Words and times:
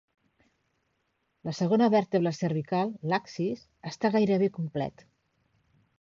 La 1.49 1.53
segona 1.57 1.89
vèrtebra 1.95 2.33
cervical, 2.39 2.97
l'axis, 3.13 3.63
està 3.93 4.15
gairebé 4.17 4.51
complet. 4.57 5.05